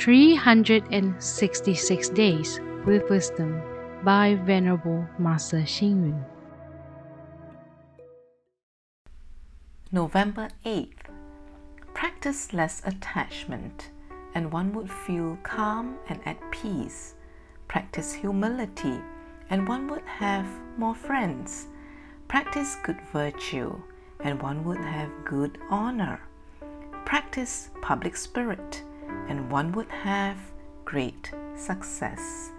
[0.00, 3.60] 366 Days with Wisdom
[4.02, 6.24] by Venerable Master Hsing Yun.
[9.92, 11.10] November 8th.
[11.92, 13.90] Practice less attachment,
[14.34, 17.16] and one would feel calm and at peace.
[17.68, 18.98] Practice humility,
[19.50, 20.46] and one would have
[20.78, 21.66] more friends.
[22.26, 23.78] Practice good virtue,
[24.20, 26.22] and one would have good honor.
[27.04, 28.82] Practice public spirit,
[29.28, 30.36] and one would have
[30.84, 32.50] great success.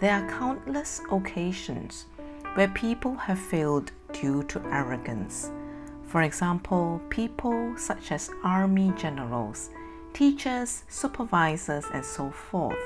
[0.00, 2.06] There are countless occasions
[2.54, 5.50] where people have failed due to arrogance.
[6.04, 9.70] For example, people such as army generals,
[10.12, 12.78] teachers, supervisors, and so forth.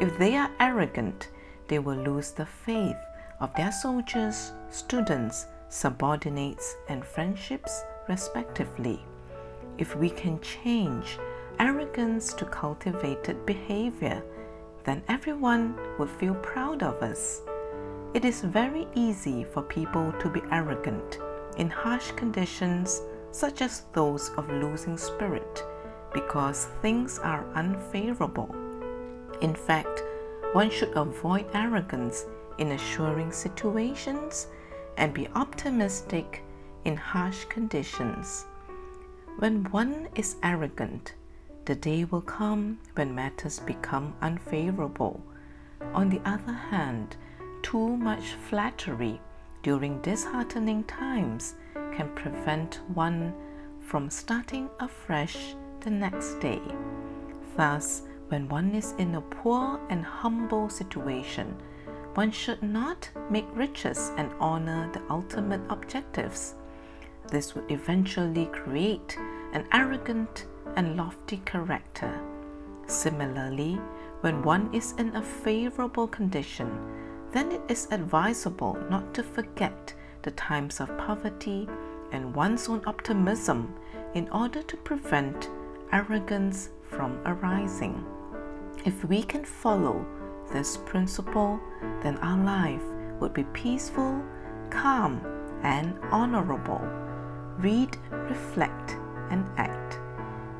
[0.00, 1.28] If they are arrogant,
[1.68, 2.96] they will lose the faith
[3.40, 9.04] of their soldiers, students, subordinates, and friendships, respectively.
[9.78, 11.18] If we can change
[11.58, 14.22] arrogance to cultivated behavior,
[14.84, 17.42] then everyone would feel proud of us.
[18.14, 21.18] It is very easy for people to be arrogant
[21.56, 25.64] in harsh conditions such as those of losing spirit
[26.12, 28.54] because things are unfavorable.
[29.40, 30.02] In fact,
[30.52, 32.26] one should avoid arrogance
[32.58, 34.48] in assuring situations
[34.98, 36.42] and be optimistic
[36.84, 38.44] in harsh conditions.
[39.38, 41.14] When one is arrogant,
[41.64, 45.20] the day will come when matters become unfavorable.
[45.94, 47.16] On the other hand,
[47.62, 49.20] too much flattery
[49.62, 51.54] during disheartening times
[51.94, 53.32] can prevent one
[53.80, 56.60] from starting afresh the next day.
[57.56, 61.54] Thus, when one is in a poor and humble situation,
[62.14, 66.54] one should not make riches and honor the ultimate objectives.
[67.28, 69.16] This would eventually create
[69.52, 72.20] an arrogant and lofty character.
[72.86, 73.80] Similarly,
[74.20, 76.70] when one is in a favorable condition,
[77.32, 81.68] then it is advisable not to forget the times of poverty
[82.12, 83.74] and one's own optimism
[84.14, 85.48] in order to prevent
[85.92, 88.04] arrogance from arising.
[88.84, 90.04] If we can follow
[90.52, 91.58] this principle,
[92.02, 92.82] then our life
[93.20, 94.22] would be peaceful,
[94.70, 95.20] calm,
[95.62, 96.82] and honorable.
[97.58, 98.96] Read, reflect,
[99.30, 99.81] and act.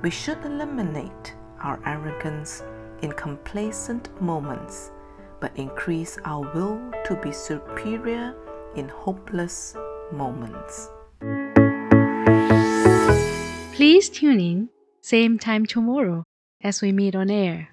[0.02, 2.64] We should eliminate our arrogance
[3.02, 4.90] in complacent moments
[5.42, 8.34] but increase our will to be superior
[8.76, 9.76] in hopeless
[10.12, 10.88] moments.
[13.74, 14.68] Please tune in,
[15.00, 16.22] same time tomorrow
[16.62, 17.70] as we meet on air.